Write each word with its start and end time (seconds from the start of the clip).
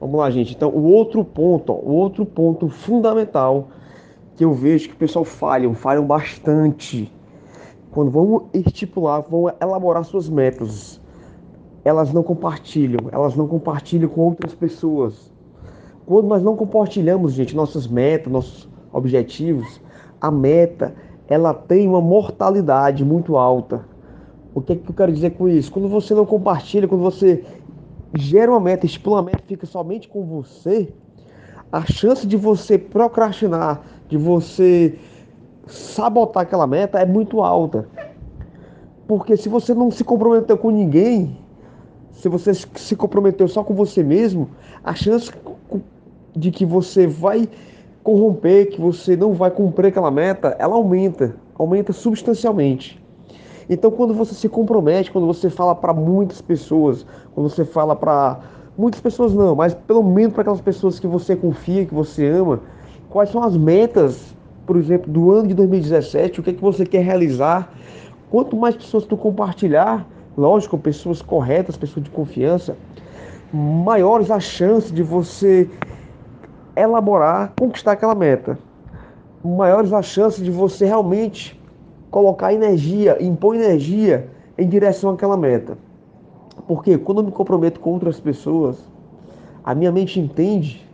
Vamos 0.00 0.18
lá, 0.18 0.30
gente. 0.30 0.54
Então, 0.54 0.70
o 0.70 0.84
outro 0.92 1.24
ponto, 1.24 1.72
ó, 1.72 1.76
o 1.76 1.92
outro 1.92 2.26
ponto 2.26 2.68
fundamental 2.68 3.68
que 4.36 4.44
eu 4.44 4.52
vejo 4.52 4.88
que 4.88 4.94
o 4.94 4.98
pessoal 4.98 5.24
falham, 5.24 5.74
falham 5.74 6.06
bastante 6.06 7.10
quando 7.96 8.10
vão 8.10 8.50
estipular, 8.52 9.22
vão 9.22 9.50
elaborar 9.58 10.04
suas 10.04 10.28
metas. 10.28 11.00
Elas 11.82 12.12
não 12.12 12.22
compartilham, 12.22 13.08
elas 13.10 13.34
não 13.34 13.48
compartilham 13.48 14.06
com 14.10 14.20
outras 14.20 14.54
pessoas. 14.54 15.32
Quando 16.04 16.26
nós 16.26 16.42
não 16.42 16.54
compartilhamos, 16.56 17.32
gente, 17.32 17.56
nossas 17.56 17.86
metas, 17.86 18.30
nossos 18.30 18.68
objetivos, 18.92 19.80
a 20.20 20.30
meta, 20.30 20.94
ela 21.26 21.54
tem 21.54 21.88
uma 21.88 22.02
mortalidade 22.02 23.02
muito 23.02 23.34
alta. 23.34 23.86
O 24.54 24.60
que, 24.60 24.74
é 24.74 24.76
que 24.76 24.90
eu 24.90 24.94
quero 24.94 25.12
dizer 25.12 25.30
com 25.30 25.48
isso? 25.48 25.72
Quando 25.72 25.88
você 25.88 26.14
não 26.14 26.26
compartilha, 26.26 26.86
quando 26.86 27.02
você 27.02 27.44
gera 28.14 28.50
uma 28.50 28.60
meta, 28.60 28.86
estipula 28.86 29.16
uma 29.16 29.22
meta, 29.30 29.42
fica 29.46 29.66
somente 29.66 30.08
com 30.08 30.24
você, 30.24 30.92
a 31.70 31.84
chance 31.84 32.26
de 32.26 32.36
você 32.36 32.78
procrastinar, 32.78 33.82
de 34.08 34.16
você 34.16 34.98
sabotar 35.66 36.44
aquela 36.44 36.66
meta 36.66 36.98
é 36.98 37.06
muito 37.06 37.42
alta. 37.42 37.88
Porque 39.06 39.36
se 39.36 39.48
você 39.48 39.74
não 39.74 39.90
se 39.90 40.04
comprometeu 40.04 40.56
com 40.56 40.70
ninguém, 40.70 41.38
se 42.12 42.28
você 42.28 42.52
se 42.54 42.96
comprometeu 42.96 43.46
só 43.46 43.62
com 43.62 43.74
você 43.74 44.02
mesmo, 44.02 44.48
a 44.82 44.94
chance 44.94 45.30
de 46.34 46.50
que 46.50 46.64
você 46.64 47.06
vai 47.06 47.48
corromper, 48.02 48.70
que 48.70 48.80
você 48.80 49.16
não 49.16 49.32
vai 49.32 49.50
cumprir 49.50 49.88
aquela 49.88 50.10
meta, 50.10 50.56
ela 50.58 50.74
aumenta, 50.74 51.36
aumenta 51.58 51.92
substancialmente. 51.92 53.02
Então, 53.68 53.90
quando 53.90 54.14
você 54.14 54.34
se 54.34 54.48
compromete, 54.48 55.10
quando 55.10 55.26
você 55.26 55.50
fala 55.50 55.74
para 55.74 55.92
muitas 55.92 56.40
pessoas, 56.40 57.04
quando 57.34 57.48
você 57.48 57.64
fala 57.64 57.96
para 57.96 58.38
muitas 58.78 59.00
pessoas 59.00 59.34
não, 59.34 59.54
mas 59.54 59.74
pelo 59.74 60.02
menos 60.02 60.32
para 60.32 60.42
aquelas 60.42 60.60
pessoas 60.60 61.00
que 61.00 61.06
você 61.06 61.34
confia, 61.34 61.84
que 61.84 61.94
você 61.94 62.26
ama, 62.26 62.60
quais 63.10 63.30
são 63.30 63.42
as 63.42 63.56
metas, 63.56 64.34
por 64.66 64.76
exemplo, 64.76 65.10
do 65.10 65.32
ano 65.32 65.48
de 65.48 65.54
2017, 65.54 66.40
o 66.40 66.42
que 66.42 66.50
é 66.50 66.52
que 66.52 66.62
você 66.62 66.86
quer 66.86 67.02
realizar? 67.02 67.72
Quanto 68.30 68.56
mais 68.56 68.76
pessoas 68.76 69.04
tu 69.04 69.16
compartilhar, 69.16 70.06
lógico, 70.36 70.78
pessoas 70.78 71.20
corretas, 71.22 71.76
pessoas 71.76 72.04
de 72.04 72.10
confiança, 72.10 72.76
maiores 73.52 74.30
as 74.30 74.44
chances 74.44 74.92
de 74.92 75.02
você 75.02 75.68
elaborar, 76.76 77.52
conquistar 77.58 77.92
aquela 77.92 78.14
meta. 78.14 78.58
Maiores 79.42 79.92
as 79.92 80.06
chances 80.06 80.44
de 80.44 80.50
você 80.50 80.84
realmente 80.84 81.55
colocar 82.16 82.50
energia, 82.50 83.22
impor 83.22 83.54
energia 83.54 84.26
em 84.56 84.66
direção 84.66 85.10
àquela 85.10 85.36
meta. 85.36 85.76
Porque 86.66 86.96
quando 86.96 87.18
eu 87.18 87.24
me 87.24 87.30
comprometo 87.30 87.78
com 87.78 87.90
outras 87.90 88.18
pessoas, 88.18 88.82
a 89.62 89.74
minha 89.74 89.92
mente 89.92 90.18
entende 90.18 90.88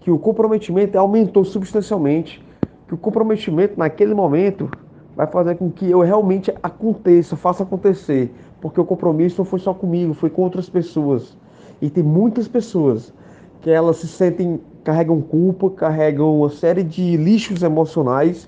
que 0.00 0.10
o 0.10 0.18
comprometimento 0.18 0.98
aumentou 0.98 1.46
substancialmente, 1.46 2.44
que 2.86 2.92
o 2.92 2.98
comprometimento 2.98 3.78
naquele 3.78 4.12
momento 4.12 4.70
vai 5.16 5.26
fazer 5.26 5.54
com 5.54 5.70
que 5.70 5.90
eu 5.90 6.00
realmente 6.00 6.52
aconteça, 6.62 7.36
faça 7.36 7.62
acontecer, 7.62 8.30
porque 8.60 8.78
o 8.78 8.84
compromisso 8.84 9.36
não 9.38 9.46
foi 9.46 9.60
só 9.60 9.72
comigo, 9.72 10.12
foi 10.12 10.28
com 10.28 10.42
outras 10.42 10.68
pessoas. 10.68 11.34
E 11.80 11.88
tem 11.88 12.04
muitas 12.04 12.46
pessoas 12.46 13.14
que 13.62 13.70
elas 13.70 13.96
se 13.96 14.08
sentem, 14.08 14.60
carregam 14.84 15.22
culpa, 15.22 15.70
carregam 15.70 16.40
uma 16.40 16.50
série 16.50 16.82
de 16.82 17.16
lixos 17.16 17.62
emocionais, 17.62 18.46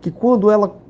que 0.00 0.10
quando 0.10 0.50
ela 0.50 0.87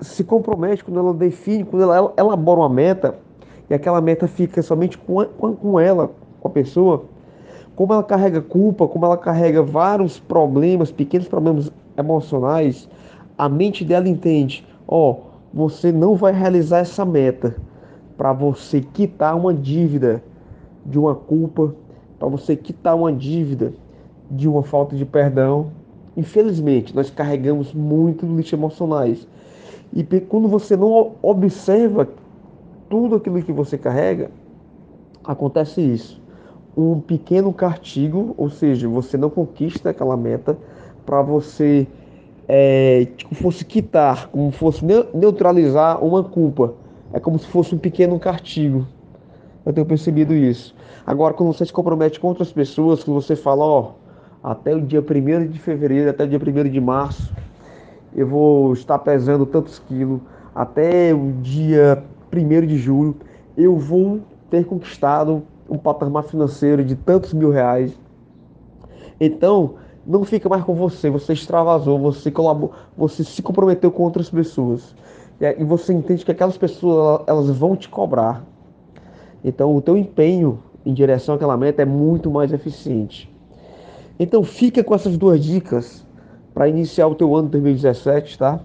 se 0.00 0.24
compromete, 0.24 0.84
quando 0.84 1.00
ela 1.00 1.14
define, 1.14 1.64
quando 1.64 1.82
ela 1.82 2.12
elabora 2.16 2.60
uma 2.60 2.68
meta, 2.68 3.16
e 3.68 3.74
aquela 3.74 4.00
meta 4.00 4.26
fica 4.26 4.62
somente 4.62 4.96
com, 4.96 5.24
com 5.24 5.78
ela, 5.78 6.10
com 6.40 6.48
a 6.48 6.50
pessoa, 6.50 7.04
como 7.76 7.92
ela 7.92 8.02
carrega 8.02 8.40
culpa, 8.40 8.88
como 8.88 9.04
ela 9.04 9.16
carrega 9.16 9.62
vários 9.62 10.18
problemas, 10.18 10.90
pequenos 10.90 11.28
problemas 11.28 11.70
emocionais, 11.96 12.88
a 13.36 13.48
mente 13.48 13.84
dela 13.84 14.08
entende: 14.08 14.66
ó, 14.86 15.10
oh, 15.10 15.16
você 15.52 15.92
não 15.92 16.14
vai 16.14 16.32
realizar 16.32 16.78
essa 16.78 17.04
meta 17.04 17.56
para 18.16 18.32
você 18.32 18.80
quitar 18.80 19.36
uma 19.36 19.54
dívida 19.54 20.22
de 20.84 20.98
uma 20.98 21.14
culpa, 21.14 21.74
para 22.18 22.28
você 22.28 22.56
quitar 22.56 22.96
uma 22.96 23.12
dívida 23.12 23.72
de 24.30 24.48
uma 24.48 24.62
falta 24.62 24.96
de 24.96 25.04
perdão. 25.04 25.70
Infelizmente, 26.16 26.94
nós 26.96 27.10
carregamos 27.10 27.72
muito 27.72 28.26
lixo 28.26 28.56
emocionais. 28.56 29.26
E 29.92 30.04
quando 30.20 30.48
você 30.48 30.76
não 30.76 31.12
observa 31.22 32.08
tudo 32.88 33.16
aquilo 33.16 33.42
que 33.42 33.52
você 33.52 33.76
carrega, 33.76 34.30
acontece 35.24 35.80
isso. 35.80 36.20
Um 36.76 37.00
pequeno 37.00 37.52
castigo, 37.52 38.34
ou 38.36 38.48
seja, 38.48 38.88
você 38.88 39.16
não 39.16 39.30
conquista 39.30 39.90
aquela 39.90 40.16
meta 40.16 40.56
para 41.04 41.22
você 41.22 41.86
é, 42.46 43.06
como 43.22 43.34
fosse 43.34 43.64
quitar, 43.64 44.28
como 44.28 44.50
fosse 44.50 44.84
neutralizar 45.12 46.02
uma 46.02 46.24
culpa. 46.24 46.74
É 47.12 47.20
como 47.20 47.38
se 47.38 47.46
fosse 47.46 47.74
um 47.74 47.78
pequeno 47.78 48.18
castigo. 48.18 48.86
Eu 49.64 49.72
tenho 49.72 49.86
percebido 49.86 50.34
isso. 50.34 50.74
Agora, 51.06 51.34
quando 51.34 51.52
você 51.52 51.64
se 51.64 51.72
compromete 51.72 52.18
com 52.20 52.28
outras 52.28 52.52
pessoas, 52.52 53.04
que 53.04 53.10
você 53.10 53.36
fala, 53.36 53.64
ó, 53.64 53.92
até 54.42 54.74
o 54.74 54.80
dia 54.80 55.00
1 55.00 55.48
de 55.48 55.58
fevereiro, 55.58 56.08
até 56.08 56.24
o 56.24 56.28
dia 56.28 56.38
1 56.38 56.70
de 56.70 56.80
março, 56.80 57.34
eu 58.18 58.26
vou 58.26 58.72
estar 58.72 58.98
pesando 58.98 59.46
tantos 59.46 59.78
quilos, 59.78 60.20
até 60.52 61.14
o 61.14 61.30
dia 61.40 62.02
1 62.32 62.66
de 62.66 62.76
julho, 62.76 63.14
eu 63.56 63.76
vou 63.76 64.18
ter 64.50 64.66
conquistado 64.66 65.44
um 65.70 65.78
patamar 65.78 66.24
financeiro 66.24 66.84
de 66.84 66.96
tantos 66.96 67.32
mil 67.32 67.50
reais. 67.50 67.96
Então, 69.20 69.74
não 70.04 70.24
fica 70.24 70.48
mais 70.48 70.64
com 70.64 70.74
você, 70.74 71.08
você 71.08 71.32
extravasou, 71.32 71.96
você 71.96 72.28
colaborou, 72.28 72.74
você 72.96 73.22
se 73.22 73.40
comprometeu 73.40 73.92
com 73.92 74.02
outras 74.02 74.28
pessoas. 74.28 74.96
E 75.40 75.62
você 75.62 75.92
entende 75.92 76.24
que 76.24 76.32
aquelas 76.32 76.58
pessoas 76.58 77.22
elas 77.28 77.48
vão 77.50 77.76
te 77.76 77.88
cobrar. 77.88 78.44
Então, 79.44 79.76
o 79.76 79.80
teu 79.80 79.96
empenho 79.96 80.60
em 80.84 80.92
direção 80.92 81.36
àquela 81.36 81.56
meta 81.56 81.82
é 81.82 81.84
muito 81.84 82.32
mais 82.32 82.52
eficiente. 82.52 83.32
Então, 84.18 84.42
fica 84.42 84.82
com 84.82 84.92
essas 84.92 85.16
duas 85.16 85.40
dicas 85.40 86.04
para 86.58 86.68
iniciar 86.68 87.06
o 87.06 87.14
teu 87.14 87.36
ano 87.36 87.44
de 87.46 87.52
2017, 87.52 88.36
tá? 88.36 88.58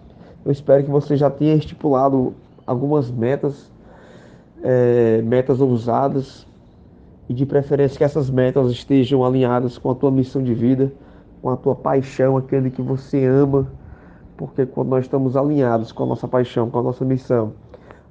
Eu 0.44 0.52
espero 0.52 0.84
que 0.84 0.90
você 0.90 1.16
já 1.16 1.30
tenha 1.30 1.54
estipulado 1.54 2.34
algumas 2.66 3.12
metas, 3.12 3.72
é, 4.64 5.22
metas 5.22 5.62
ousadas, 5.62 6.48
e 7.30 7.36
de 7.36 7.46
preferência 7.46 7.96
que 7.96 8.04
essas 8.04 8.31
metas 8.31 8.72
estejam 8.72 9.24
alinhadas 9.24 9.78
com 9.78 9.92
a 9.92 9.94
tua 9.94 10.09
missão 10.09 10.42
de 10.42 10.56
vida, 10.56 10.92
com 11.40 11.52
a 11.52 11.56
tua 11.56 11.76
paixão, 11.76 12.36
aquele 12.36 12.72
que 12.72 12.81
você 12.81 13.26
ama, 13.26 13.68
porque 14.38 14.66
quando 14.66 14.90
nós 14.90 15.06
estamos 15.06 15.38
alinhados 15.38 15.92
com 15.92 16.02
a 16.02 16.08
nossa 16.08 16.28
paixão, 16.28 16.72
com 16.72 16.80
a 16.80 16.81
nossa 16.81 17.06
missão, 17.06 17.54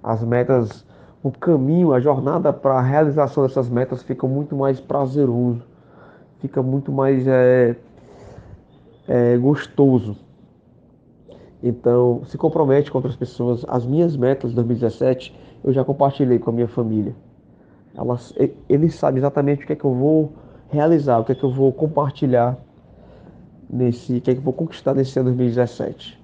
as 0.00 0.22
metas, 0.22 0.86
o 1.24 1.32
caminho, 1.32 1.92
a 1.92 1.98
jornada 1.98 2.52
para 2.52 2.74
a 2.74 2.80
realização 2.80 3.42
dessas 3.42 3.68
metas 3.68 4.00
fica 4.00 4.28
muito 4.28 4.54
mais 4.54 4.78
prazeroso, 4.78 5.60
fica 6.38 6.62
muito 6.62 6.92
mais 6.92 7.26
é, 7.26 7.74
é, 9.06 9.36
gostoso. 9.36 10.16
Então, 11.62 12.22
se 12.24 12.36
compromete 12.36 12.90
com 12.90 12.98
outras 12.98 13.16
pessoas. 13.16 13.64
As 13.68 13.86
minhas 13.86 14.16
metas 14.16 14.50
de 14.50 14.56
2017 14.56 15.34
eu 15.64 15.72
já 15.72 15.84
compartilhei 15.84 16.38
com 16.38 16.50
a 16.50 16.52
minha 16.52 16.68
família. 16.68 17.14
Elas, 17.94 18.34
eles 18.68 18.94
sabem 18.94 19.18
exatamente 19.18 19.64
o 19.64 19.66
que 19.66 19.72
é 19.74 19.76
que 19.76 19.84
eu 19.84 19.94
vou 19.94 20.32
realizar, 20.68 21.18
o 21.18 21.24
que 21.24 21.32
é 21.32 21.34
que 21.34 21.44
eu 21.44 21.52
vou 21.52 21.72
compartilhar 21.72 22.58
nesse, 23.70 24.16
o 24.16 24.20
que 24.20 24.30
é 24.30 24.34
que 24.34 24.40
eu 24.40 24.44
vou 24.44 24.52
conquistar 24.52 24.94
nesse 24.94 25.18
ano 25.18 25.28
2017. 25.28 26.20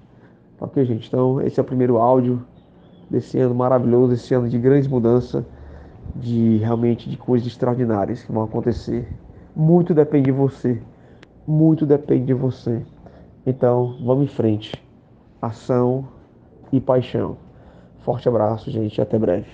Ok, 0.59 0.83
gente? 0.83 1.07
Então, 1.07 1.39
esse 1.41 1.59
é 1.59 1.63
o 1.63 1.65
primeiro 1.65 1.97
áudio 1.97 2.45
desse 3.09 3.39
ano 3.39 3.55
maravilhoso, 3.55 4.13
esse 4.13 4.33
ano 4.33 4.49
de 4.49 4.57
grande 4.57 4.89
mudança, 4.89 5.45
de 6.15 6.57
realmente 6.57 7.09
de 7.09 7.15
coisas 7.15 7.47
extraordinárias 7.47 8.23
que 8.23 8.31
vão 8.31 8.43
acontecer. 8.43 9.07
Muito 9.55 9.93
depende 9.93 10.25
de 10.25 10.31
você 10.31 10.81
muito 11.49 11.85
depende 11.85 12.27
de 12.27 12.33
você. 12.33 12.85
Então, 13.45 13.97
vamos 14.03 14.25
em 14.25 14.27
frente. 14.27 14.71
Ação 15.41 16.07
e 16.71 16.79
paixão. 16.79 17.37
Forte 17.99 18.29
abraço, 18.29 18.69
gente, 18.69 19.01
até 19.01 19.17
breve. 19.17 19.49